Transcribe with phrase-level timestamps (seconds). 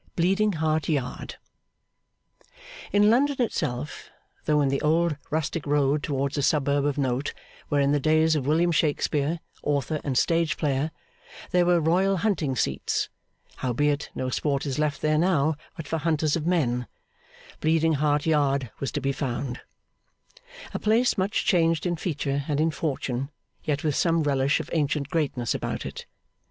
[0.15, 1.35] Bleeding Heart Yard
[2.91, 4.09] In London itself,
[4.45, 7.35] though in the old rustic road towards a suburb of note
[7.69, 10.89] where in the days of William Shakespeare, author and stage player,
[11.51, 13.09] there were Royal hunting seats
[13.57, 16.87] howbeit no sport is left there now but for hunters of men
[17.59, 19.59] Bleeding Heart Yard was to be found;
[20.73, 23.29] a place much changed in feature and in fortune,
[23.63, 26.07] yet with some relish of ancient greatness about it.